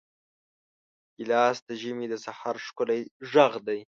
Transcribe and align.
ګیلاس 1.15 1.57
د 1.67 1.69
ژمي 1.81 2.05
د 2.09 2.15
سحر 2.25 2.55
ښکلی 2.65 3.01
غږ 3.31 3.53
دی. 3.67 3.79